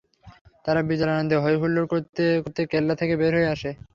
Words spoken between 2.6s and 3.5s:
কেল্লা থেকে বের